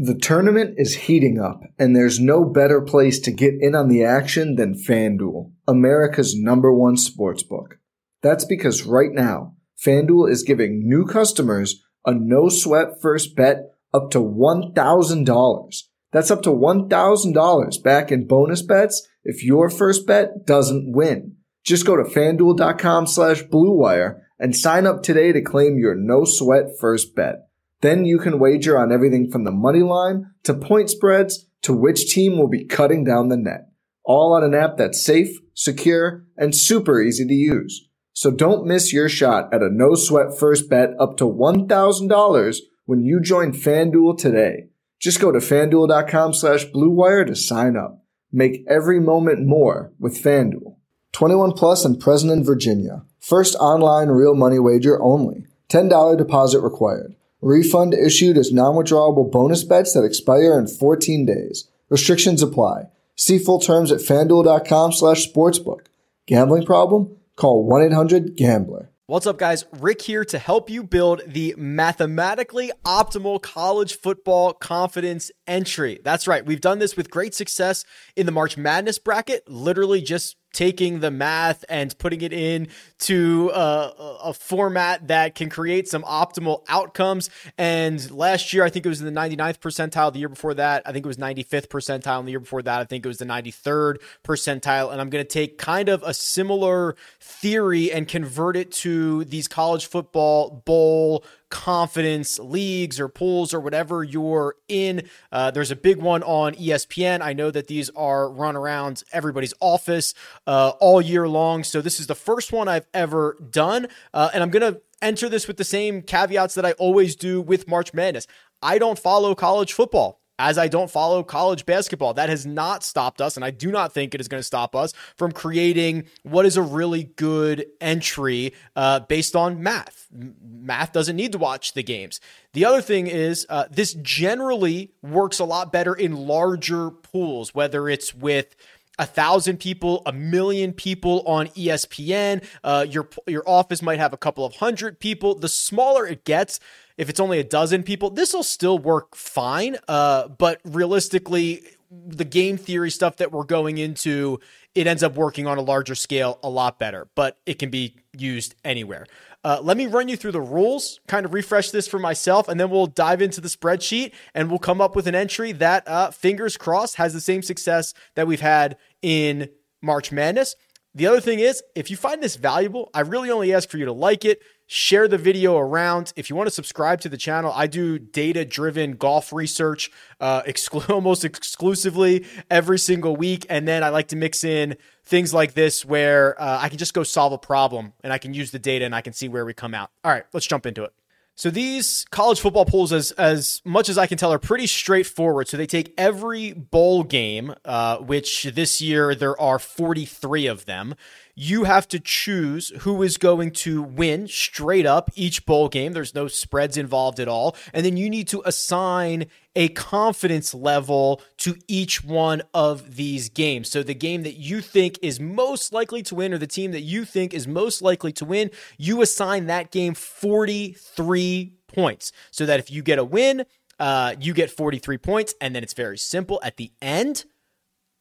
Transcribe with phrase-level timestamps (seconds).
[0.00, 4.04] The tournament is heating up, and there's no better place to get in on the
[4.04, 7.72] action than FanDuel, America's number one sportsbook.
[8.22, 13.56] That's because right now, FanDuel is giving new customers a no sweat first bet
[13.92, 15.82] up to $1,000.
[16.12, 21.38] That's up to $1,000 back in bonus bets if your first bet doesn't win.
[21.64, 26.66] Just go to fanduel.com slash bluewire and sign up today to claim your no sweat
[26.80, 27.47] first bet.
[27.80, 32.12] Then you can wager on everything from the money line to point spreads to which
[32.12, 33.68] team will be cutting down the net.
[34.04, 37.88] All on an app that's safe, secure, and super easy to use.
[38.12, 43.04] So don't miss your shot at a no sweat first bet up to $1,000 when
[43.04, 44.70] you join FanDuel today.
[45.00, 48.02] Just go to fanduel.com slash bluewire to sign up.
[48.32, 50.76] Make every moment more with FanDuel.
[51.12, 53.02] 21 plus and present in Virginia.
[53.20, 55.46] First online real money wager only.
[55.68, 57.14] $10 deposit required.
[57.40, 61.68] Refund issued as non-withdrawable bonus bets that expire in 14 days.
[61.88, 62.88] Restrictions apply.
[63.14, 65.86] See full terms at fanduel.com slash sportsbook.
[66.26, 67.16] Gambling problem?
[67.36, 68.90] Call 1-800-GAMBLER.
[69.06, 69.64] What's up, guys?
[69.72, 75.98] Rick here to help you build the mathematically optimal college football confidence entry.
[76.04, 76.44] That's right.
[76.44, 81.10] We've done this with great success in the March Madness bracket, literally just taking the
[81.10, 82.68] math and putting it in
[82.98, 83.92] to uh,
[84.24, 87.30] a, format that can create some optimal outcomes.
[87.56, 90.12] And last year, I think it was in the 99th percentile.
[90.12, 92.18] The year before that, I think it was 95th percentile.
[92.18, 94.90] And the year before that, I think it was the 93rd percentile.
[94.90, 99.48] And I'm going to take kind of a similar theory and convert it to these
[99.48, 105.08] college football bowl confidence leagues or pools or whatever you're in.
[105.32, 107.20] Uh, there's a big one on ESPN.
[107.20, 110.14] I know that these are run around everybody's office
[110.46, 111.64] uh, all year long.
[111.64, 113.88] So this is the first one I've ever done.
[114.12, 117.40] Uh, and I'm going to enter this with the same caveats that I always do
[117.40, 118.26] with March Madness.
[118.62, 122.14] I don't follow college football as I don't follow college basketball.
[122.14, 124.76] That has not stopped us, and I do not think it is going to stop
[124.76, 130.06] us from creating what is a really good entry uh, based on math.
[130.12, 132.20] Math doesn't need to watch the games.
[132.52, 137.88] The other thing is, uh, this generally works a lot better in larger pools, whether
[137.88, 138.54] it's with
[138.98, 142.44] a thousand people, a million people on ESPN.
[142.64, 145.34] Uh, your your office might have a couple of hundred people.
[145.34, 146.60] The smaller it gets,
[146.96, 149.76] if it's only a dozen people, this will still work fine.
[149.86, 154.40] Uh, but realistically, the game theory stuff that we're going into,
[154.74, 157.96] it ends up working on a larger scale a lot better, but it can be
[158.16, 159.06] used anywhere.
[159.48, 162.60] Uh, let me run you through the rules, kind of refresh this for myself, and
[162.60, 166.10] then we'll dive into the spreadsheet and we'll come up with an entry that, uh,
[166.10, 169.48] fingers crossed, has the same success that we've had in
[169.80, 170.54] March Madness.
[170.94, 173.84] The other thing is, if you find this valuable, I really only ask for you
[173.84, 176.12] to like it, share the video around.
[176.16, 179.90] If you want to subscribe to the channel, I do data driven golf research
[180.20, 183.46] uh, exclu- almost exclusively every single week.
[183.48, 186.94] And then I like to mix in things like this where uh, I can just
[186.94, 189.44] go solve a problem and I can use the data and I can see where
[189.44, 189.90] we come out.
[190.04, 190.92] All right, let's jump into it.
[191.38, 195.46] So these college football polls, as as much as I can tell, are pretty straightforward.
[195.46, 200.96] So they take every bowl game, uh, which this year there are 43 of them,
[201.40, 205.92] you have to choose who is going to win straight up each bowl game.
[205.92, 207.54] There's no spreads involved at all.
[207.72, 213.70] And then you need to assign a confidence level to each one of these games.
[213.70, 216.80] So the game that you think is most likely to win or the team that
[216.80, 222.10] you think is most likely to win, you assign that game 43 points.
[222.32, 223.44] So that if you get a win,
[223.78, 225.36] uh, you get 43 points.
[225.40, 226.40] And then it's very simple.
[226.42, 227.26] At the end,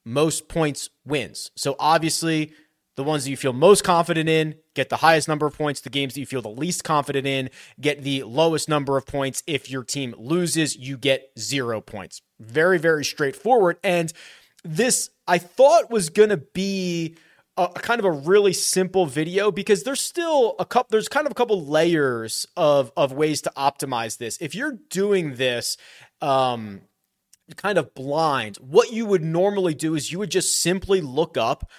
[0.04, 1.52] most points wins.
[1.56, 2.54] So obviously,
[2.98, 5.82] the ones that you feel most confident in get the highest number of points.
[5.82, 7.50] The games that you feel the least confident in
[7.80, 9.44] get the lowest number of points.
[9.48, 12.22] If your team loses, you get zero points.
[12.40, 13.78] Very, very straightforward.
[13.84, 14.12] And
[14.64, 17.16] this, I thought, was going to be
[17.56, 21.32] a, kind of a really simple video because there's still a couple there's kind of
[21.32, 24.38] a couple layers of of ways to optimize this.
[24.42, 25.78] If you're doing this
[26.22, 26.82] um
[27.56, 31.70] kind of blind, what you would normally do is you would just simply look up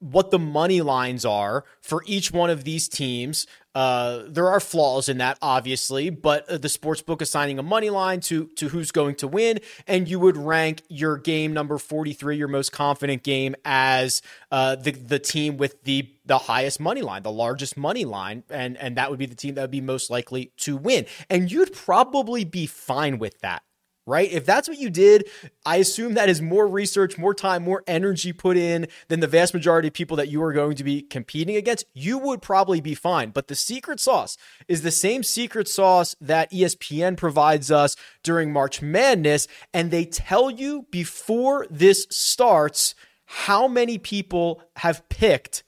[0.00, 3.46] what the money lines are for each one of these teams.
[3.74, 7.88] Uh, there are flaws in that, obviously, but uh, the sports book assigning a money
[7.88, 12.12] line to to who's going to win, and you would rank your game number forty
[12.12, 14.20] three, your most confident game, as
[14.50, 18.76] uh, the the team with the the highest money line, the largest money line, and
[18.76, 21.72] and that would be the team that would be most likely to win, and you'd
[21.72, 23.62] probably be fine with that
[24.06, 24.30] right?
[24.30, 25.28] If that's what you did,
[25.64, 29.54] I assume that is more research, more time, more energy put in than the vast
[29.54, 31.84] majority of people that you are going to be competing against.
[31.94, 33.30] You would probably be fine.
[33.30, 34.36] But the secret sauce
[34.68, 39.46] is the same secret sauce that ESPN provides us during March Madness.
[39.72, 42.94] And they tell you before this starts
[43.24, 45.62] how many people have picked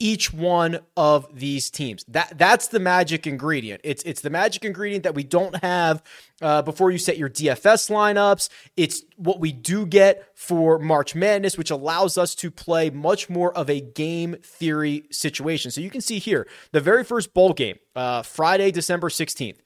[0.00, 2.04] each one of these teams.
[2.08, 3.82] That that's the magic ingredient.
[3.84, 6.02] It's it's the magic ingredient that we don't have
[6.40, 8.48] uh, before you set your DFS lineups.
[8.76, 13.56] It's what we do get for March Madness, which allows us to play much more
[13.56, 15.70] of a game theory situation.
[15.70, 19.60] So you can see here the very first bowl game, uh, Friday, December sixteenth,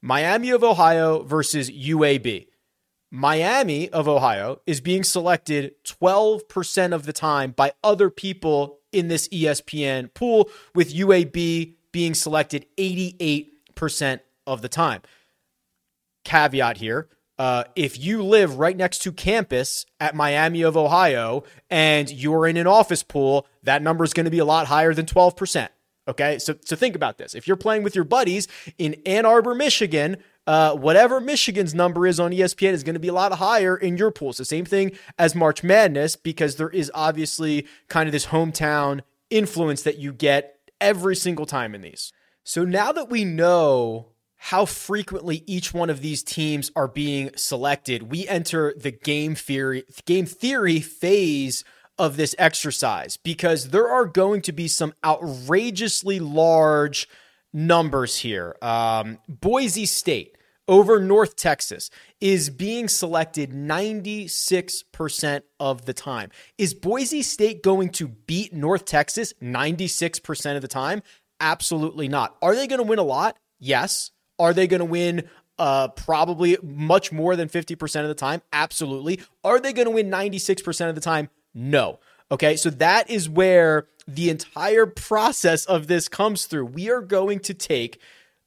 [0.00, 2.46] Miami of Ohio versus UAB.
[3.10, 9.28] Miami of Ohio is being selected 12% of the time by other people in this
[9.28, 15.02] ESPN pool, with UAB being selected 88% of the time.
[16.24, 17.08] Caveat here
[17.38, 22.56] uh, if you live right next to campus at Miami of Ohio and you're in
[22.56, 25.68] an office pool, that number is going to be a lot higher than 12%.
[26.06, 27.34] Okay, so so think about this.
[27.34, 32.20] If you're playing with your buddies in Ann Arbor, Michigan, uh, whatever Michigan's number is
[32.20, 34.32] on ESPN is going to be a lot higher in your pool.
[34.32, 39.00] The same thing as March Madness because there is obviously kind of this hometown
[39.30, 42.12] influence that you get every single time in these.
[42.42, 48.10] So now that we know how frequently each one of these teams are being selected,
[48.10, 51.64] we enter the game theory game theory phase
[51.98, 57.08] of this exercise because there are going to be some outrageously large
[57.54, 58.56] numbers here.
[58.60, 60.33] Um, Boise State
[60.66, 61.90] over North Texas
[62.20, 66.30] is being selected 96% of the time.
[66.58, 71.02] Is Boise State going to beat North Texas 96% of the time?
[71.40, 72.36] Absolutely not.
[72.40, 73.36] Are they going to win a lot?
[73.58, 74.10] Yes.
[74.38, 75.28] Are they going to win
[75.58, 78.42] uh, probably much more than 50% of the time?
[78.52, 79.20] Absolutely.
[79.42, 81.28] Are they going to win 96% of the time?
[81.52, 82.00] No.
[82.30, 86.66] Okay, so that is where the entire process of this comes through.
[86.66, 88.00] We are going to take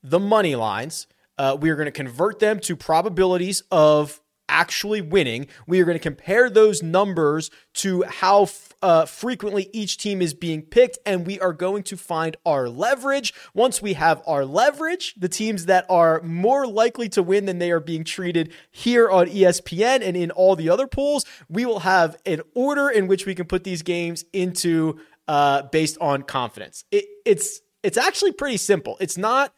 [0.03, 5.47] the money lines, uh, we are going to convert them to probabilities of actually winning.
[5.65, 10.33] We are going to compare those numbers to how f- uh, frequently each team is
[10.33, 13.33] being picked, and we are going to find our leverage.
[13.53, 17.71] Once we have our leverage, the teams that are more likely to win than they
[17.71, 22.17] are being treated here on ESPN and in all the other pools, we will have
[22.25, 26.85] an order in which we can put these games into uh, based on confidence.
[26.91, 28.97] It, it's it's actually pretty simple.
[28.99, 29.53] It's not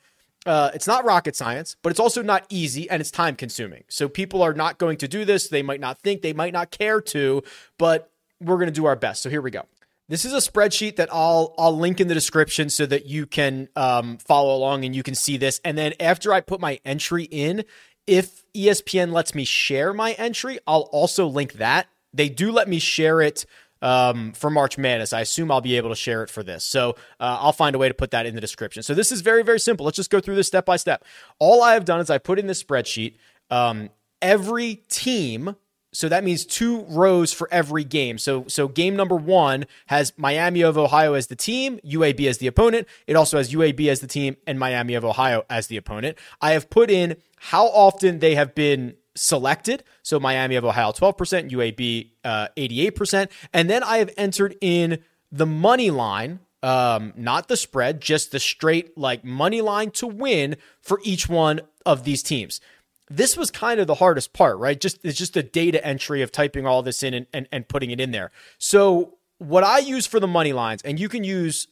[0.46, 3.84] uh, it's not rocket science, but it's also not easy and it's time consuming.
[3.90, 5.48] So people are not going to do this.
[5.48, 7.44] They might not think, they might not care to,
[7.78, 9.22] but we're going to do our best.
[9.22, 9.64] So here we go.
[10.08, 13.70] This is a spreadsheet that I'll I'll link in the description so that you can
[13.76, 15.62] um, follow along and you can see this.
[15.64, 17.64] And then after I put my entry in,
[18.08, 21.88] if ESPN lets me share my entry, I'll also link that.
[22.12, 23.46] They do let me share it
[23.82, 25.14] um, for March Madness.
[25.14, 26.64] I assume I'll be able to share it for this.
[26.64, 28.84] So uh, I'll find a way to put that in the description.
[28.84, 29.86] So this is very, very simple.
[29.86, 31.04] Let's just go through this step by step.
[31.40, 33.16] All I have done is I put in this spreadsheet
[33.50, 33.90] um,
[34.22, 35.56] every team.
[35.92, 38.20] So that means two rows for every game.
[38.20, 42.46] So so game number one has Miami of Ohio as the team, UAB as the
[42.46, 42.88] opponent.
[43.08, 46.16] It also has UAB as the team and Miami of Ohio as the opponent.
[46.42, 49.84] I have put in how often they have been selected.
[50.02, 53.30] So Miami of Ohio 12%, UAB uh, 88%.
[53.54, 55.00] And then I have entered in
[55.32, 60.56] the money line, um, not the spread, just the straight like money line to win
[60.82, 62.62] for each one of these teams.
[63.10, 64.80] This was kind of the hardest part, right?
[64.80, 67.92] Just it's just a data entry of typing all this in and, and, and putting
[67.92, 68.32] it in there.
[68.58, 71.68] So what I use for the money lines, and you can use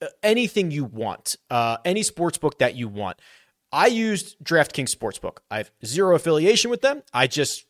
[0.00, 3.18] uh, anything you want, uh, any sports book that you want.
[3.76, 5.40] I used DraftKings Sportsbook.
[5.50, 7.02] I have zero affiliation with them.
[7.12, 7.66] I just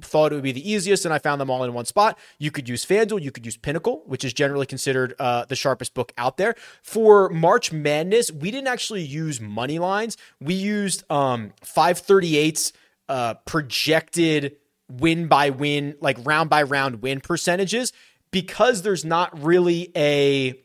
[0.00, 2.18] thought it would be the easiest, and I found them all in one spot.
[2.40, 5.94] You could use FanDuel, you could use Pinnacle, which is generally considered uh, the sharpest
[5.94, 6.56] book out there.
[6.82, 10.16] For March Madness, we didn't actually use money lines.
[10.40, 12.72] We used um, 538's
[13.08, 14.56] uh, projected
[14.90, 17.92] win by win, like round by round win percentages,
[18.32, 20.60] because there's not really a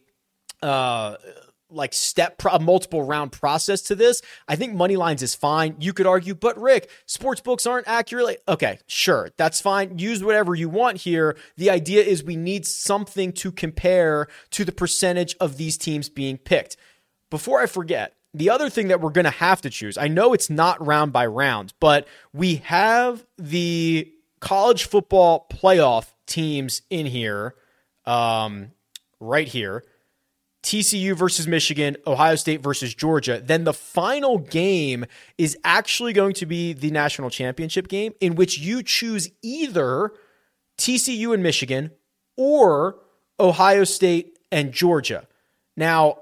[0.64, 1.18] uh,
[1.72, 4.22] like step pro- multiple round process to this.
[4.48, 5.76] I think money lines is fine.
[5.80, 8.80] You could argue, but Rick, sports books aren't accurately okay.
[8.88, 9.98] Sure, that's fine.
[9.98, 11.38] Use whatever you want here.
[11.58, 16.38] The idea is we need something to compare to the percentage of these teams being
[16.38, 16.78] picked.
[17.30, 19.98] Before I forget, the other thing that we're going to have to choose.
[19.98, 26.82] I know it's not round by round, but we have the college football playoff teams
[26.90, 27.56] in here,
[28.06, 28.72] um,
[29.20, 29.84] right here
[30.64, 33.42] TCU versus Michigan, Ohio State versus Georgia.
[33.44, 35.06] Then the final game
[35.38, 40.12] is actually going to be the national championship game in which you choose either
[40.78, 41.92] TCU and Michigan
[42.38, 43.00] or
[43.40, 45.28] Ohio State and Georgia.
[45.76, 46.18] Now,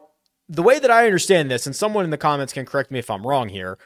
[0.48, 3.10] the way that I understand this, and someone in the comments can correct me if
[3.10, 3.78] I'm wrong here,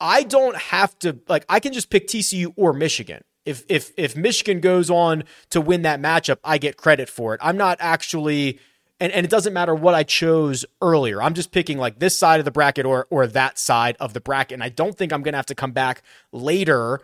[0.00, 3.22] I don't have to like I can just pick TCU or Michigan.
[3.44, 7.40] If if if Michigan goes on to win that matchup, I get credit for it.
[7.42, 8.60] I'm not actually
[9.04, 11.22] and, and it doesn't matter what I chose earlier.
[11.22, 14.20] I'm just picking like this side of the bracket or or that side of the
[14.20, 14.54] bracket.
[14.54, 17.02] And I don't think I'm gonna have to come back later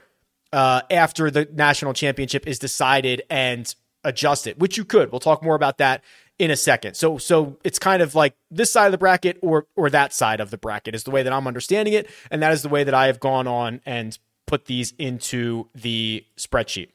[0.50, 5.12] uh, after the national championship is decided and adjust it, which you could.
[5.12, 6.02] We'll talk more about that
[6.38, 6.94] in a second.
[6.94, 10.40] So so it's kind of like this side of the bracket or or that side
[10.40, 12.82] of the bracket is the way that I'm understanding it, and that is the way
[12.82, 16.88] that I have gone on and put these into the spreadsheet.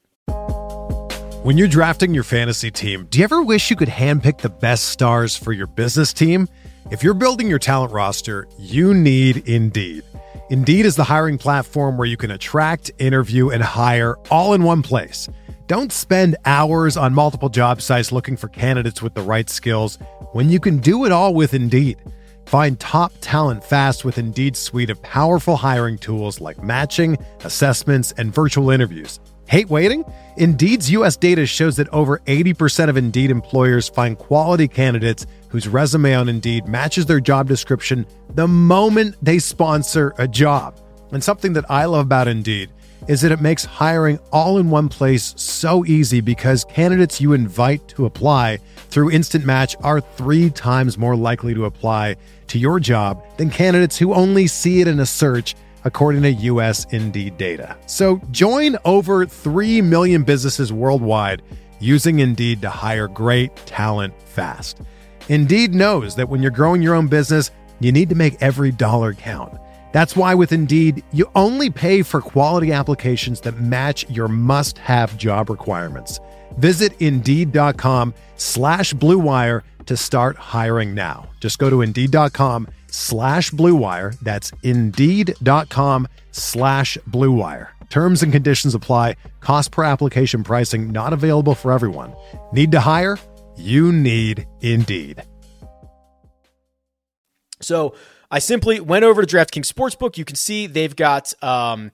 [1.45, 4.85] When you're drafting your fantasy team, do you ever wish you could handpick the best
[4.85, 6.49] stars for your business team?
[6.89, 10.01] If you're building your talent roster, you need Indeed.
[10.49, 14.81] Indeed is the hiring platform where you can attract, interview, and hire all in one
[14.81, 15.29] place.
[15.67, 19.99] Don't spend hours on multiple job sites looking for candidates with the right skills
[20.31, 22.01] when you can do it all with Indeed.
[22.47, 28.33] Find top talent fast with Indeed's suite of powerful hiring tools like matching, assessments, and
[28.33, 29.19] virtual interviews.
[29.47, 30.03] Hate waiting?
[30.37, 36.15] Indeed's US data shows that over 80% of Indeed employers find quality candidates whose resume
[36.15, 40.79] on Indeed matches their job description the moment they sponsor a job.
[41.11, 42.71] And something that I love about Indeed
[43.07, 47.87] is that it makes hiring all in one place so easy because candidates you invite
[47.89, 48.57] to apply
[48.89, 52.15] through Instant Match are three times more likely to apply
[52.47, 56.85] to your job than candidates who only see it in a search according to US
[56.85, 57.77] Indeed data.
[57.85, 61.43] So join over 3 million businesses worldwide
[61.79, 64.81] using Indeed to hire great talent fast.
[65.29, 69.13] Indeed knows that when you're growing your own business, you need to make every dollar
[69.13, 69.53] count.
[69.91, 75.49] That's why with Indeed, you only pay for quality applications that match your must-have job
[75.51, 76.19] requirements.
[76.57, 81.29] Visit Indeed.com slash BlueWire to start hiring now.
[81.39, 84.13] Just go to Indeed.com slash Blue Wire.
[84.21, 87.71] That's indeed.com slash Blue Wire.
[87.89, 89.15] Terms and conditions apply.
[89.41, 92.15] Cost per application pricing not available for everyone.
[92.51, 93.19] Need to hire?
[93.57, 95.23] You need Indeed.
[97.61, 97.95] So
[98.29, 100.17] I simply went over to DraftKings Sportsbook.
[100.17, 101.91] You can see they've got um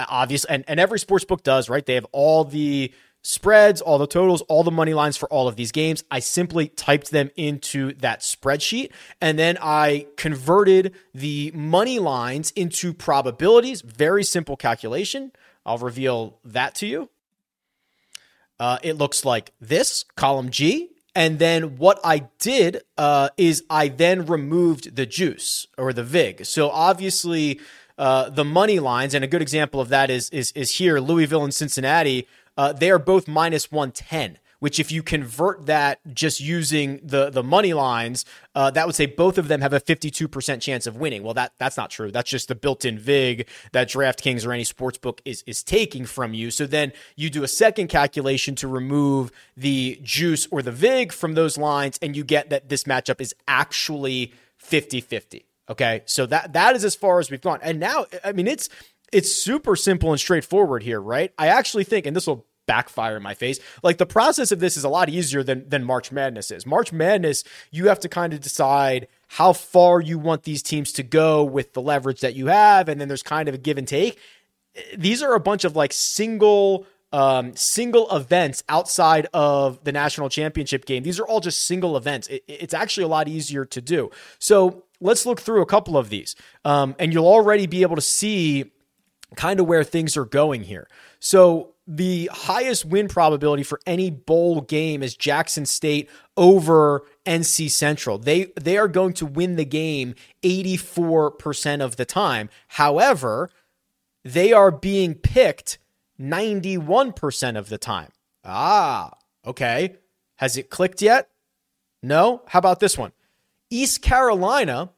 [0.00, 1.84] obvious and, and every sportsbook does, right?
[1.86, 2.92] They have all the
[3.24, 6.04] spreads, all the totals, all the money lines for all of these games.
[6.10, 12.92] I simply typed them into that spreadsheet and then I converted the money lines into
[12.92, 13.80] probabilities.
[13.80, 15.32] Very simple calculation.
[15.64, 17.08] I'll reveal that to you.
[18.60, 20.90] Uh, it looks like this column G.
[21.16, 26.44] And then what I did uh, is I then removed the juice or the VIG.
[26.44, 27.60] So obviously,
[27.96, 31.44] uh, the money lines, and a good example of that is is is here Louisville
[31.44, 32.26] and Cincinnati
[32.56, 37.42] uh, they are both minus 110 which if you convert that just using the the
[37.42, 41.22] money lines, uh, that would say both of them have a 52% chance of winning.
[41.22, 42.10] Well, that that's not true.
[42.10, 46.32] That's just the built-in vig that DraftKings or any sports book is is taking from
[46.32, 46.50] you.
[46.50, 51.34] So then you do a second calculation to remove the juice or the vig from
[51.34, 54.32] those lines, and you get that this matchup is actually
[54.66, 55.42] 50-50.
[55.68, 58.70] Okay, so that that is as far as we've gone, and now I mean it's
[59.12, 61.32] it's super simple and straightforward here, right?
[61.38, 63.58] I actually think, and this will backfire in my face.
[63.82, 66.66] Like the process of this is a lot easier than than March Madness is.
[66.66, 71.02] March Madness, you have to kind of decide how far you want these teams to
[71.02, 73.88] go with the leverage that you have, and then there's kind of a give and
[73.88, 74.18] take.
[74.96, 80.84] These are a bunch of like single um, single events outside of the national championship
[80.84, 81.04] game.
[81.04, 82.26] These are all just single events.
[82.26, 84.10] It, it's actually a lot easier to do.
[84.40, 86.34] So let's look through a couple of these,
[86.64, 88.72] um, and you'll already be able to see
[89.34, 90.88] kind of where things are going here.
[91.18, 98.18] So the highest win probability for any bowl game is Jackson State over NC Central.
[98.18, 102.48] They they are going to win the game 84% of the time.
[102.68, 103.50] However,
[104.24, 105.78] they are being picked
[106.18, 108.10] 91% of the time.
[108.44, 109.12] Ah,
[109.46, 109.96] okay.
[110.36, 111.28] Has it clicked yet?
[112.02, 112.42] No?
[112.46, 113.12] How about this one?
[113.70, 114.90] East Carolina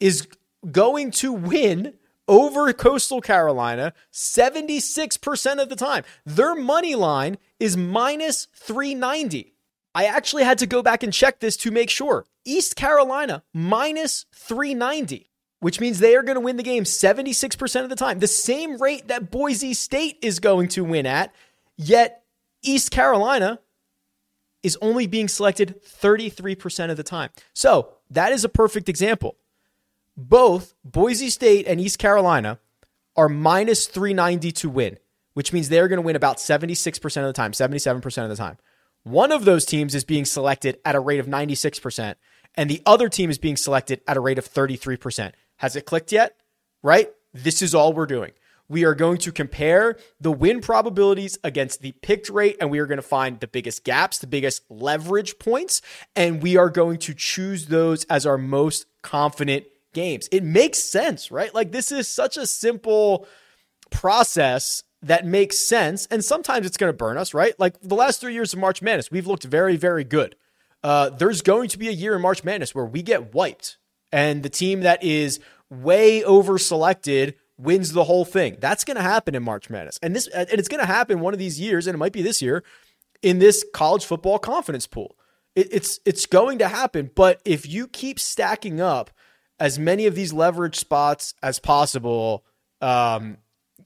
[0.00, 0.26] is
[0.70, 1.94] going to win
[2.28, 6.04] over Coastal Carolina 76% of the time.
[6.24, 9.54] Their money line is minus 390.
[9.94, 12.26] I actually had to go back and check this to make sure.
[12.44, 15.30] East Carolina minus 390,
[15.60, 18.80] which means they are going to win the game 76% of the time, the same
[18.80, 21.34] rate that Boise State is going to win at.
[21.76, 22.24] Yet
[22.62, 23.60] East Carolina
[24.62, 27.30] is only being selected 33% of the time.
[27.54, 29.36] So that is a perfect example.
[30.16, 32.58] Both Boise State and East Carolina
[33.16, 34.98] are minus 390 to win,
[35.34, 38.56] which means they're going to win about 76% of the time, 77% of the time.
[39.02, 42.14] One of those teams is being selected at a rate of 96%,
[42.54, 45.32] and the other team is being selected at a rate of 33%.
[45.56, 46.36] Has it clicked yet?
[46.82, 47.10] Right?
[47.34, 48.32] This is all we're doing.
[48.68, 52.86] We are going to compare the win probabilities against the picked rate, and we are
[52.86, 55.82] going to find the biggest gaps, the biggest leverage points,
[56.16, 60.28] and we are going to choose those as our most confident games.
[60.30, 61.52] It makes sense, right?
[61.52, 63.26] Like, this is such a simple
[63.90, 66.06] process that makes sense.
[66.06, 67.58] And sometimes it's going to burn us, right?
[67.58, 70.36] Like the last three years of March Madness, we've looked very, very good.
[70.82, 73.78] Uh, there's going to be a year in March Madness where we get wiped,
[74.12, 78.56] and the team that is way over selected wins the whole thing.
[78.60, 79.98] That's going to happen in March Madness.
[80.02, 82.22] And this and it's going to happen one of these years and it might be
[82.22, 82.62] this year
[83.22, 85.16] in this college football confidence pool.
[85.54, 89.10] It, it's it's going to happen, but if you keep stacking up
[89.58, 92.44] as many of these leverage spots as possible,
[92.80, 93.38] um,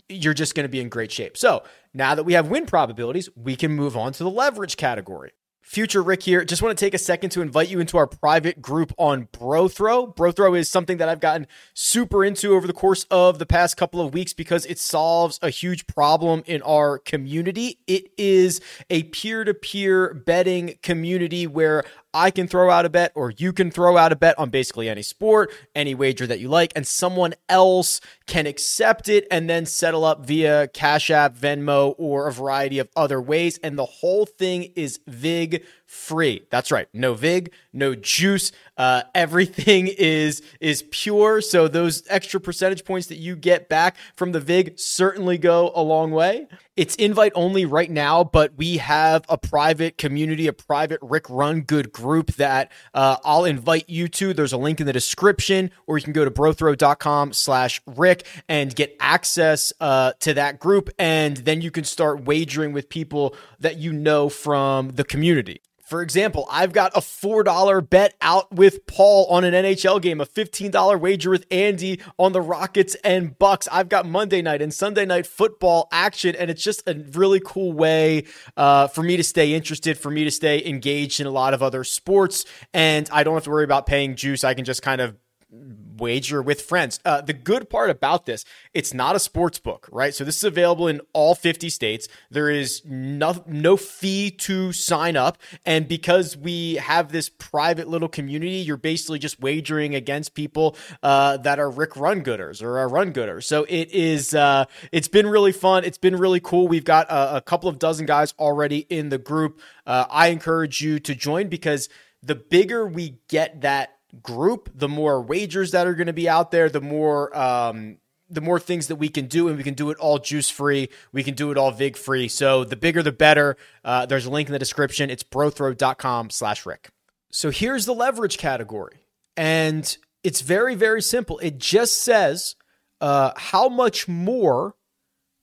[0.09, 1.37] you're just going to be in great shape.
[1.37, 1.63] So,
[1.93, 5.33] now that we have win probabilities, we can move on to the leverage category.
[5.71, 6.45] Future Rick here.
[6.45, 10.13] Just want to take a second to invite you into our private group on Brothrow.
[10.17, 14.01] Brothrow is something that I've gotten super into over the course of the past couple
[14.01, 17.79] of weeks because it solves a huge problem in our community.
[17.87, 18.61] It is
[18.91, 23.53] a peer to peer betting community where I can throw out a bet or you
[23.53, 26.87] can throw out a bet on basically any sport, any wager that you like, and
[26.87, 32.33] someone else can accept it and then settle up via Cash App, Venmo, or a
[32.33, 33.59] variety of other ways.
[33.63, 36.47] And the whole thing is VIG free.
[36.51, 36.87] That's right.
[36.95, 38.53] No vig, no juice.
[38.77, 41.41] Uh, everything is is pure.
[41.41, 45.83] So those extra percentage points that you get back from the vig certainly go a
[45.83, 46.47] long way.
[46.77, 51.63] It's invite only right now, but we have a private community, a private Rick Run
[51.63, 54.33] Good group that uh, I'll invite you to.
[54.33, 58.75] There's a link in the description, or you can go to brothrow.com slash Rick and
[58.75, 60.89] get access uh, to that group.
[60.99, 65.61] And then you can start wagering with people that you know from the community.
[65.91, 70.25] For example, I've got a $4 bet out with Paul on an NHL game, a
[70.25, 73.67] $15 wager with Andy on the Rockets and Bucks.
[73.73, 77.73] I've got Monday night and Sunday night football action, and it's just a really cool
[77.73, 78.23] way
[78.57, 81.61] uh, for me to stay interested, for me to stay engaged in a lot of
[81.61, 82.45] other sports.
[82.73, 84.45] And I don't have to worry about paying juice.
[84.45, 85.17] I can just kind of
[85.53, 87.01] wager with friends.
[87.05, 90.15] Uh, the good part about this, it's not a sports book, right?
[90.15, 92.09] So this is available in all 50 states.
[92.31, 95.39] There is no, no fee to sign up.
[95.65, 101.37] And because we have this private little community, you're basically just wagering against people uh,
[101.39, 103.45] that are Rick Run Gooders or are Run Gooders.
[103.45, 105.85] So it is, uh, it's been really fun.
[105.85, 106.69] It's been really cool.
[106.69, 109.61] We've got a, a couple of dozen guys already in the group.
[109.87, 111.89] Uh, I encourage you to join because
[112.23, 116.51] the bigger we get that group, the more wagers that are going to be out
[116.51, 117.99] there, the more um,
[118.31, 120.89] the more things that we can do, and we can do it all juice free.
[121.13, 122.29] We can do it all vig free.
[122.29, 123.57] So the bigger, the better.
[123.85, 125.11] Uh, there's a link in the description.
[125.11, 126.91] It's brothrow.com slash Rick.
[127.33, 128.99] So here's the leverage category.
[129.37, 131.39] And it's very, very simple.
[131.41, 132.55] It just says
[133.01, 134.77] uh, how much more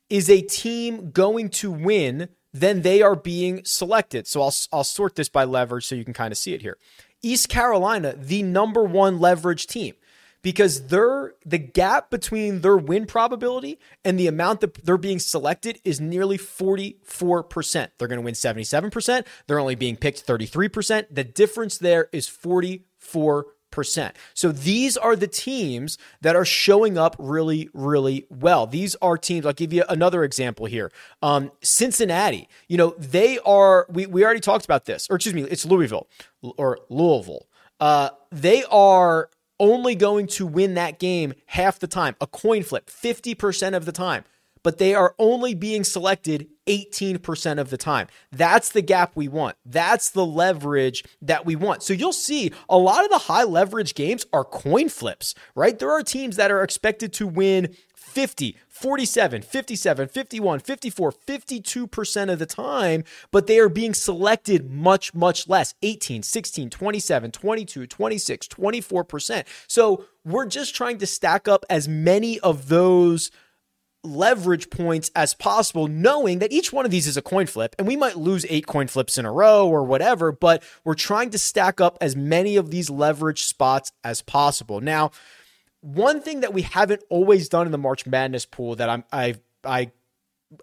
[0.10, 4.28] is a team going to win than they are being selected.
[4.28, 6.78] So I'll, I'll sort this by leverage so you can kind of see it here.
[7.22, 9.96] East Carolina, the number one leverage team
[10.42, 15.80] because they're the gap between their win probability and the amount that they're being selected
[15.84, 17.90] is nearly 44%.
[17.98, 19.26] They're going to win 77%.
[19.48, 21.08] They're only being picked 33%.
[21.12, 23.57] The difference there is 44 percent.
[24.34, 28.68] So these are the teams that are showing up really, really well.
[28.68, 29.46] These are teams.
[29.46, 30.92] I'll give you another example here.
[31.22, 32.50] Um, Cincinnati.
[32.68, 33.86] You know they are.
[33.90, 36.08] We we already talked about this, or excuse me, it's Louisville
[36.42, 37.48] or Louisville.
[37.80, 42.90] Uh, they are only going to win that game half the time, a coin flip,
[42.90, 44.24] fifty percent of the time
[44.64, 48.08] but they are only being selected 18% of the time.
[48.32, 49.56] That's the gap we want.
[49.66, 51.84] That's the leverage that we want.
[51.84, 55.78] So you'll see a lot of the high leverage games are coin flips, right?
[55.78, 62.40] There are teams that are expected to win 50, 47, 57, 51, 54, 52% of
[62.40, 68.48] the time, but they are being selected much, much less 18, 16, 27, 22, 26,
[68.48, 69.44] 24%.
[69.68, 73.30] So we're just trying to stack up as many of those
[74.04, 77.88] leverage points as possible, knowing that each one of these is a coin flip and
[77.88, 81.40] we might lose eight coin flips in a row or whatever, but we're trying to
[81.40, 84.82] stack up as many of these leverage spots as possible.
[84.82, 85.12] Now,
[85.82, 89.36] one thing that we haven't always done in the March Madness pool that I'm I
[89.64, 89.92] I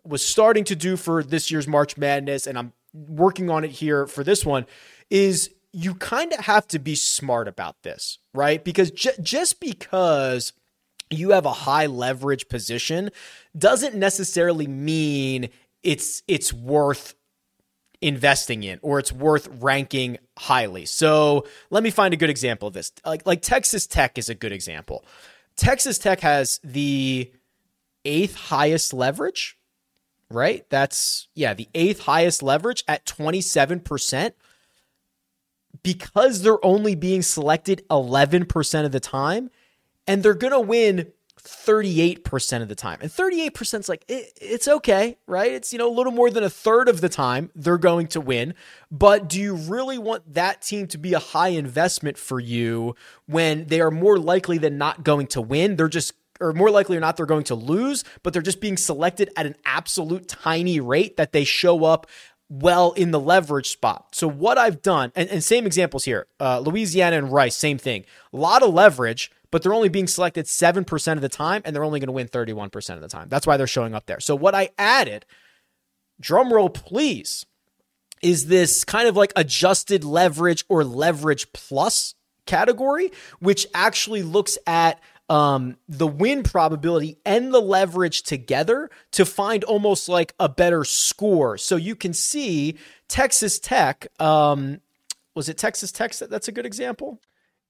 [0.04, 4.06] was starting to do for this year's March Madness and I'm working on it here
[4.06, 4.66] for this one
[5.10, 8.62] is you kind of have to be smart about this, right?
[8.62, 10.52] Because j- just because
[11.14, 13.10] you have a high leverage position
[13.56, 15.48] doesn't necessarily mean
[15.82, 17.14] it's it's worth
[18.00, 20.84] investing in or it's worth ranking highly.
[20.84, 22.92] So, let me find a good example of this.
[23.04, 25.04] Like like Texas Tech is a good example.
[25.56, 27.32] Texas Tech has the
[28.04, 29.56] eighth highest leverage,
[30.30, 30.68] right?
[30.70, 34.32] That's yeah, the eighth highest leverage at 27%
[35.82, 39.50] because they're only being selected 11% of the time
[40.06, 41.12] and they're going to win
[41.44, 42.98] 38% of the time.
[43.02, 45.52] And 38% is like, it, it's okay, right?
[45.52, 48.20] It's, you know, a little more than a third of the time they're going to
[48.20, 48.54] win.
[48.90, 52.94] But do you really want that team to be a high investment for you
[53.26, 55.76] when they are more likely than not going to win?
[55.76, 58.76] They're just or more likely or not, they're going to lose, but they're just being
[58.76, 62.08] selected at an absolute tiny rate that they show up
[62.48, 64.08] well in the leverage spot.
[64.12, 68.04] So what I've done, and, and same examples here, uh, Louisiana and Rice, same thing.
[68.32, 71.84] A lot of leverage, but they're only being selected 7% of the time, and they're
[71.84, 73.28] only going to win 31% of the time.
[73.28, 74.18] That's why they're showing up there.
[74.18, 75.26] So what I added,
[76.18, 77.46] drum roll please,
[78.20, 85.00] is this kind of like adjusted leverage or leverage plus category, which actually looks at
[85.28, 91.58] um, the win probability and the leverage together to find almost like a better score.
[91.58, 94.08] So you can see Texas Tech.
[94.18, 94.80] Um,
[95.36, 96.12] was it Texas Tech?
[96.16, 97.20] That's a good example.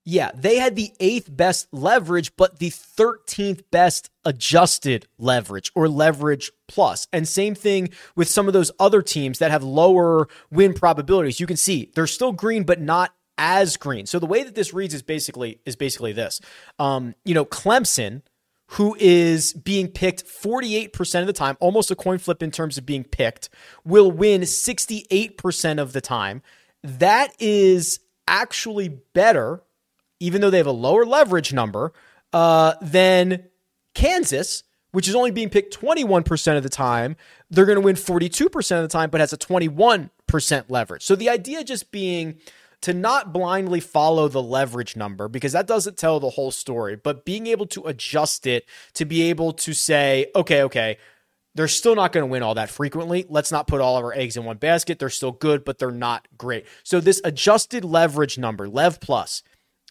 [0.07, 6.51] Yeah, they had the eighth best leverage, but the 13th best adjusted leverage or leverage
[6.69, 7.09] plus.
[7.11, 11.41] And same thing with some of those other teams that have lower win probabilities.
[11.41, 14.05] You can see they're still green, but not as green.
[14.05, 16.39] So the way that this reads is basically is basically this.
[16.79, 18.23] Um, you know, Clemson,
[18.73, 22.85] who is being picked 48% of the time, almost a coin flip in terms of
[22.85, 23.49] being picked,
[23.85, 26.43] will win 68% of the time.
[26.83, 29.63] That is actually better
[30.25, 31.93] even though they have a lower leverage number,
[32.33, 33.45] uh, than
[33.95, 37.17] Kansas, which is only being picked 21% of the time.
[37.51, 40.11] They're going to win 42% of the time, but has a 21%
[40.69, 41.03] leverage.
[41.03, 42.37] So the idea just being
[42.81, 47.25] to not blindly follow the leverage number because that doesn't tell the whole story, but
[47.25, 50.99] being able to adjust it to be able to say, okay, okay,
[51.55, 53.27] they're still not going to win all that frequently.
[53.29, 54.99] Let's not put all of our eggs in one basket.
[54.99, 56.67] They're still good, but they're not great.
[56.83, 59.43] So this adjusted leverage number, Lev Plus,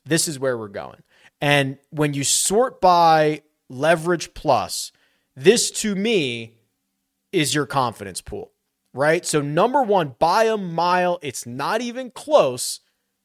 [0.05, 1.01] this is where we're going.
[1.41, 4.91] And when you sort by leverage plus,
[5.35, 6.55] this to me
[7.31, 8.51] is your confidence pool,
[8.93, 9.25] right?
[9.25, 12.81] So, number one, by a mile, it's not even close,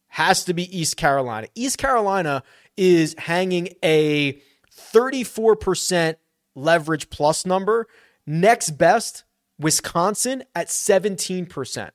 [0.09, 1.49] has to be East Carolina.
[1.55, 2.43] East Carolina
[2.77, 4.41] is hanging a
[4.73, 6.17] 34%
[6.55, 7.87] leverage plus number.
[8.27, 9.25] Next best,
[9.59, 11.91] Wisconsin at 17%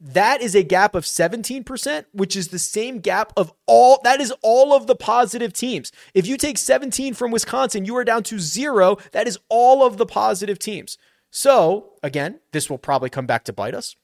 [0.00, 4.32] that is a gap of 17%, which is the same gap of all that is
[4.42, 5.90] all of the positive teams.
[6.12, 8.98] If you take 17 from Wisconsin, you are down to zero.
[9.12, 10.98] That is all of the positive teams.
[11.30, 13.96] So, again, this will probably come back to bite us.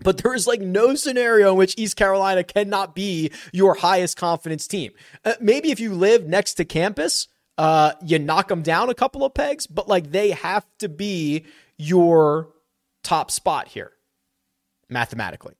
[0.00, 4.66] But there is like no scenario in which East Carolina cannot be your highest confidence
[4.66, 4.92] team.
[5.24, 9.24] Uh, maybe if you live next to campus, uh, you knock them down a couple
[9.24, 11.46] of pegs, but like they have to be
[11.76, 12.48] your
[13.02, 13.92] top spot here
[14.88, 15.54] mathematically.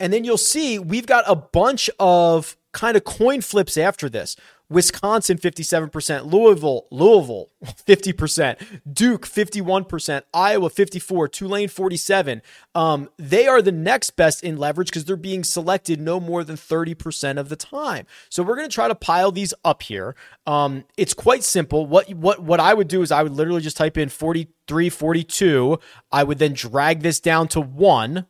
[0.00, 4.36] And then you'll see we've got a bunch of kind of coin flips after this.
[4.70, 12.42] Wisconsin 57%, Louisville, Louisville 50%, Duke 51%, Iowa 54, Tulane 47.
[12.74, 16.56] Um, they are the next best in leverage because they're being selected no more than
[16.56, 18.06] 30% of the time.
[18.30, 20.16] So we're going to try to pile these up here.
[20.46, 21.86] Um, it's quite simple.
[21.86, 25.78] What what what I would do is I would literally just type in 43, 42.
[26.10, 28.26] I would then drag this down to 1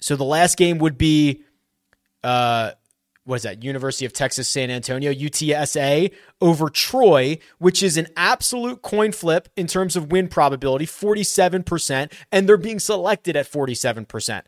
[0.00, 1.42] so the last game would be,
[2.22, 2.72] uh,
[3.24, 3.62] what is that?
[3.62, 9.66] University of Texas San Antonio, UTSA over Troy, which is an absolute coin flip in
[9.66, 14.42] terms of win probability, 47%, and they're being selected at 47%.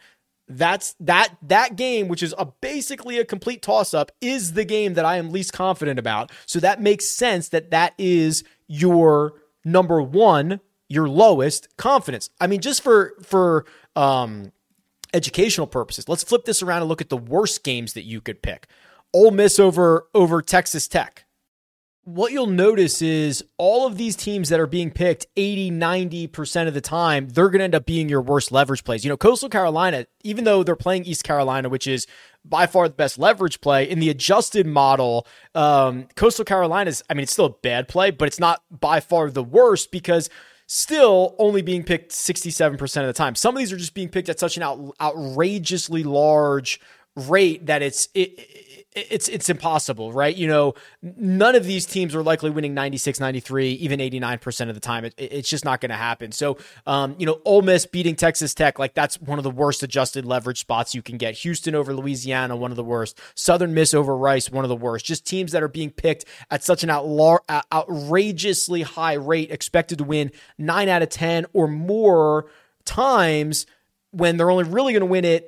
[0.49, 4.95] That's that that game, which is a basically a complete toss up, is the game
[4.95, 6.33] that I am least confident about.
[6.45, 9.35] So that makes sense that that is your
[9.65, 10.59] number one,
[10.89, 12.31] your lowest confidence.
[12.41, 14.51] I mean, just for for um
[15.15, 16.09] educational purposes.
[16.09, 18.67] Let's flip this around and look at the worst games that you could pick.
[19.13, 21.25] Ole Miss over over Texas Tech.
[22.05, 26.73] What you'll notice is all of these teams that are being picked 80, 90% of
[26.73, 29.05] the time, they're going to end up being your worst leverage plays.
[29.05, 32.07] You know, Coastal Carolina, even though they're playing East Carolina, which is
[32.43, 37.15] by far the best leverage play in the adjusted model, um, Coastal Carolina is, I
[37.15, 40.31] mean, it's still a bad play, but it's not by far the worst because
[40.73, 43.35] still only being picked 67% of the time.
[43.35, 46.81] Some of these are just being picked at such an out, outrageously large
[47.17, 50.35] rate that it's it, it's it's impossible, right?
[50.35, 54.81] You know, none of these teams are likely winning 96, 93, even 89% of the
[54.81, 55.05] time.
[55.05, 56.33] It, it's just not going to happen.
[56.33, 59.85] So, um, you know, Ole Miss beating Texas Tech, like that's one of the worst
[59.85, 61.35] adjusted leverage spots you can get.
[61.37, 63.17] Houston over Louisiana, one of the worst.
[63.37, 65.07] Southern Miss over Rice, one of the worst.
[65.07, 70.05] Just teams that are being picked at such an outlar- outrageously high rate, expected to
[70.05, 72.47] win nine out of 10 or more
[72.85, 73.67] times
[74.11, 75.47] when they're only really going to win it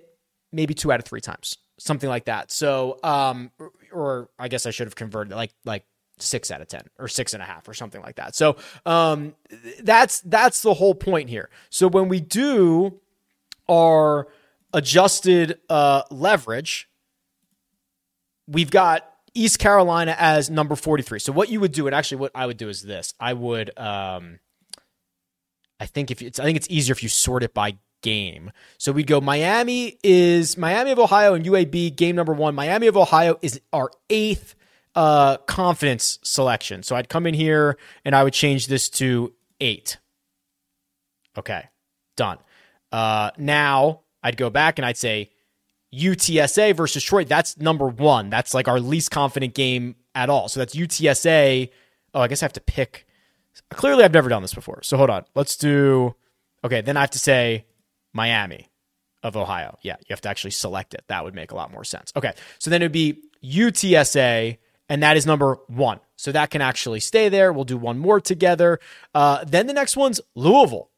[0.52, 2.50] maybe two out of three times something like that.
[2.50, 3.50] So, um,
[3.92, 5.84] or I guess I should have converted like like
[6.18, 8.34] six out of ten or six and a half or something like that.
[8.34, 9.34] So, um,
[9.82, 11.50] that's that's the whole point here.
[11.70, 13.00] So when we do
[13.68, 14.28] our
[14.72, 16.88] adjusted uh, leverage,
[18.46, 21.18] we've got East Carolina as number 43.
[21.18, 23.14] So what you would do, and actually what I would do is this.
[23.18, 24.38] I would um
[25.80, 28.50] I think if it's I think it's easier if you sort it by game.
[28.78, 32.54] So we'd go Miami is Miami of Ohio and UAB game number one.
[32.54, 34.54] Miami of Ohio is our eighth
[34.94, 36.82] uh, confidence selection.
[36.82, 39.98] So I'd come in here and I would change this to eight.
[41.38, 41.64] Okay,
[42.16, 42.38] done.
[42.90, 45.30] Uh, now I'd go back and I'd say
[45.94, 47.24] UTSA versus Troy.
[47.24, 48.30] That's number one.
[48.30, 50.48] That's like our least confident game at all.
[50.48, 51.70] So that's UTSA.
[52.14, 53.06] Oh, I guess I have to pick.
[53.70, 54.82] Clearly, I've never done this before.
[54.82, 55.24] So hold on.
[55.34, 56.14] Let's do.
[56.64, 57.66] Okay, then I have to say
[58.12, 58.70] Miami
[59.22, 59.79] of Ohio.
[59.83, 61.05] Yeah, you have to actually select it.
[61.09, 62.12] That would make a lot more sense.
[62.16, 66.01] Okay, so then it would be UTSA, and that is number one.
[66.16, 67.53] So that can actually stay there.
[67.53, 68.79] We'll do one more together.
[69.14, 70.90] Uh, then the next one's Louisville,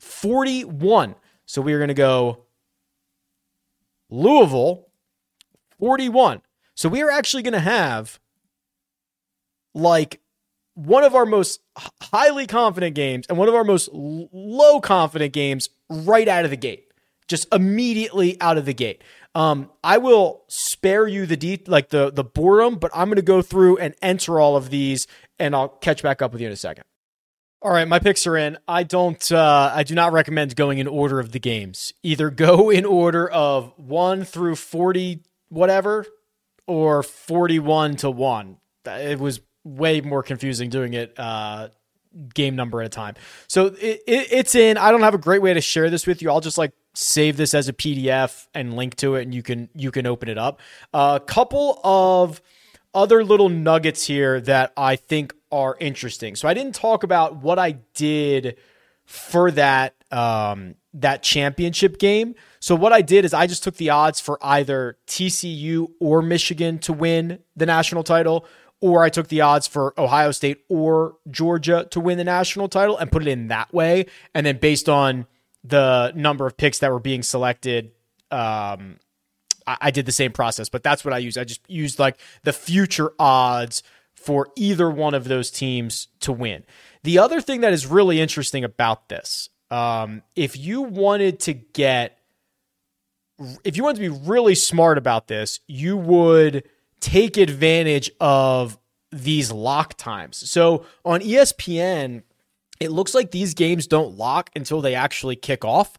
[0.00, 1.14] 41.
[1.46, 2.44] So we are going to go
[4.10, 4.88] Louisville,
[5.78, 6.42] 41.
[6.74, 8.20] So we are actually going to have
[9.74, 10.20] like
[10.74, 15.68] one of our most highly confident games and one of our most low confident games
[15.90, 16.92] right out of the gate,
[17.28, 19.02] just immediately out of the gate.
[19.34, 23.22] Um, I will spare you the de- like the the boredom, but I'm going to
[23.22, 25.06] go through and enter all of these,
[25.38, 26.84] and I'll catch back up with you in a second.
[27.62, 28.56] All right, my picks are in.
[28.66, 29.30] I don't.
[29.30, 31.92] Uh, I do not recommend going in order of the games.
[32.02, 36.06] Either go in order of one through forty, whatever,
[36.66, 38.56] or forty-one to one.
[38.86, 41.68] It was way more confusing doing it uh,
[42.34, 43.14] game number at a time.
[43.46, 44.76] So it, it, it's in.
[44.76, 46.30] I don't have a great way to share this with you.
[46.30, 49.68] I'll just like save this as a PDF and link to it, and you can
[49.74, 50.60] you can open it up.
[50.92, 52.40] A uh, couple of
[52.94, 56.36] other little nuggets here that I think are interesting.
[56.36, 58.56] So I didn't talk about what I did
[59.04, 62.34] for that um, that championship game.
[62.58, 66.78] So what I did is I just took the odds for either TCU or Michigan
[66.80, 68.44] to win the national title
[68.80, 72.96] or I took the odds for Ohio State or Georgia to win the national title
[72.96, 74.06] and put it in that way.
[74.34, 75.26] And then based on
[75.62, 77.92] the number of picks that were being selected,
[78.30, 78.98] um,
[79.66, 80.68] I, I did the same process.
[80.68, 81.36] But that's what I used.
[81.36, 83.82] I just used like the future odds
[84.14, 86.64] for either one of those teams to win.
[87.02, 92.18] The other thing that is really interesting about this, um, if you wanted to get,
[93.64, 96.64] if you wanted to be really smart about this, you would
[97.00, 98.78] take advantage of
[99.12, 100.36] these lock times.
[100.50, 102.22] So on ESPN,
[102.78, 105.98] it looks like these games don't lock until they actually kick off.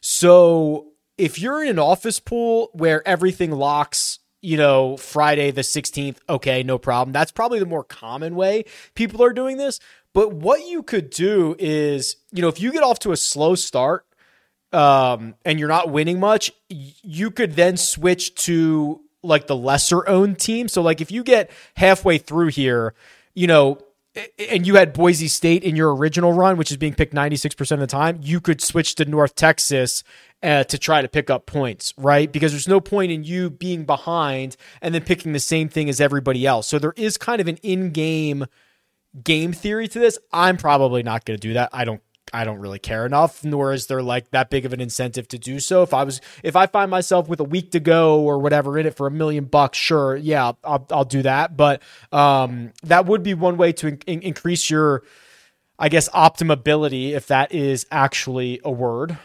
[0.00, 6.16] So if you're in an office pool where everything locks, you know, Friday the 16th,
[6.28, 7.12] okay, no problem.
[7.12, 9.78] That's probably the more common way people are doing this.
[10.14, 13.54] But what you could do is, you know, if you get off to a slow
[13.54, 14.06] start
[14.72, 20.38] um, and you're not winning much, you could then switch to like the lesser owned
[20.38, 20.68] team.
[20.68, 22.94] So like if you get halfway through here,
[23.34, 23.78] you know,
[24.50, 27.80] and you had Boise State in your original run, which is being picked 96% of
[27.80, 30.04] the time, you could switch to North Texas
[30.42, 32.30] uh, to try to pick up points, right?
[32.30, 36.00] Because there's no point in you being behind and then picking the same thing as
[36.00, 36.66] everybody else.
[36.66, 38.46] So there is kind of an in game
[39.22, 40.18] game theory to this.
[40.32, 41.70] I'm probably not going to do that.
[41.72, 44.80] I don't I don't really care enough, nor is there like that big of an
[44.80, 45.82] incentive to do so.
[45.82, 48.86] If I was, if I find myself with a week to go or whatever in
[48.86, 51.56] it for a million bucks, sure, yeah, I'll, I'll do that.
[51.56, 55.02] But um, that would be one way to in- increase your,
[55.78, 59.18] I guess, optimability, if that is actually a word.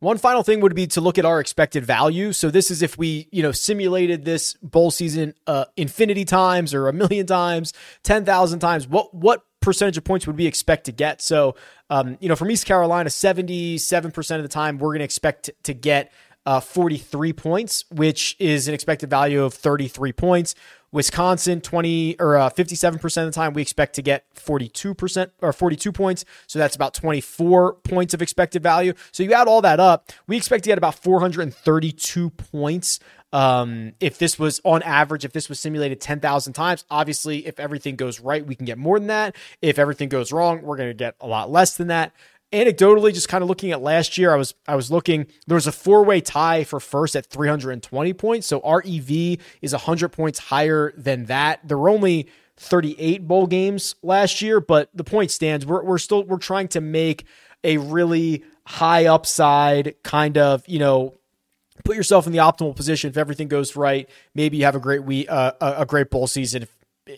[0.00, 2.32] One final thing would be to look at our expected value.
[2.32, 6.88] So this is if we, you know, simulated this bowl season uh, infinity times or
[6.88, 7.72] a million times,
[8.04, 8.86] 10,000 times.
[8.86, 11.20] What what percentage of points would we expect to get?
[11.20, 11.54] So,
[11.90, 15.74] um, you know, from East Carolina, 77% of the time, we're going to expect to
[15.74, 16.12] get
[16.46, 20.54] uh, 43 points, which is an expected value of 33 points.
[20.92, 25.92] Wisconsin, 20 or uh, 57% of the time, we expect to get 42% or 42
[25.92, 26.24] points.
[26.46, 28.94] So that's about 24 points of expected value.
[29.12, 33.00] So you add all that up, we expect to get about 432 points.
[33.30, 37.96] Um, if this was on average, if this was simulated 10,000 times, obviously, if everything
[37.96, 39.36] goes right, we can get more than that.
[39.60, 42.14] If everything goes wrong, we're going to get a lot less than that
[42.52, 45.66] anecdotally just kind of looking at last year i was i was looking there was
[45.66, 51.26] a four-way tie for first at 320 points so rev is 100 points higher than
[51.26, 51.66] that.
[51.66, 55.64] There were only 38 bowl games last year but the point stands.
[55.64, 57.24] We're, we're still we're trying to make
[57.64, 61.14] a really high upside kind of you know
[61.84, 64.08] put yourself in the optimal position if everything goes right.
[64.34, 66.62] Maybe you have a great week uh, a great bowl season.
[66.62, 66.74] If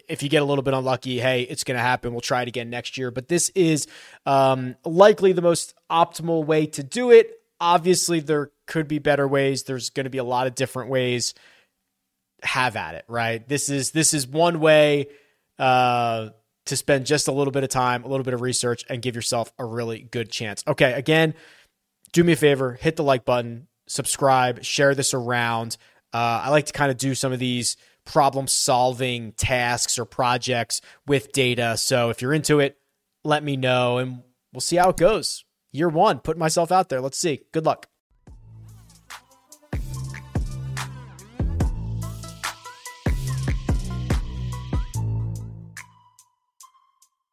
[0.09, 2.13] if you get a little bit unlucky, hey, it's going to happen.
[2.13, 3.11] We'll try it again next year.
[3.11, 3.87] But this is
[4.27, 7.31] um, likely the most optimal way to do it.
[7.61, 9.65] Obviously, there could be better ways.
[9.65, 11.35] There's going to be a lot of different ways.
[12.43, 13.47] Have at it, right?
[13.47, 15.09] This is this is one way
[15.59, 16.31] uh,
[16.67, 19.15] to spend just a little bit of time, a little bit of research, and give
[19.15, 20.65] yourself a really good chance.
[20.67, 21.35] Okay, again,
[22.13, 25.77] do me a favor, hit the like button, subscribe, share this around.
[26.15, 27.77] Uh, I like to kind of do some of these
[28.11, 31.77] problem solving tasks or projects with data.
[31.77, 32.77] So if you're into it,
[33.23, 35.45] let me know and we'll see how it goes.
[35.71, 37.01] Year one, put myself out there.
[37.01, 37.43] Let's see.
[37.53, 37.90] Good luck.